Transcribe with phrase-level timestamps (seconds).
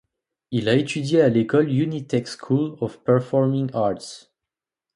[0.49, 4.31] Il a étudié à l'école Unitec School of Performing Arts.